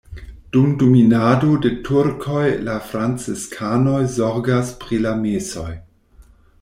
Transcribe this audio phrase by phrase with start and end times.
[0.55, 5.69] Dum dominado de turkoj la franciskanoj zorgas pri la mesoj.